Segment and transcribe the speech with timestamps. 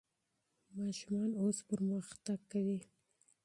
[0.79, 2.79] ماشومان اوس پرمختګ کوي.